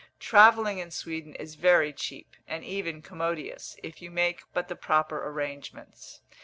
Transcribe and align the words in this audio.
Travelling 0.19 0.79
in 0.79 0.89
Sweden 0.89 1.35
is 1.35 1.53
very 1.53 1.93
cheap, 1.93 2.35
and 2.47 2.63
even 2.65 3.03
commodious, 3.03 3.77
if 3.83 4.01
you 4.01 4.09
make 4.09 4.41
but 4.51 4.67
the 4.67 4.75
proper 4.75 5.23
arrangements. 5.27 6.21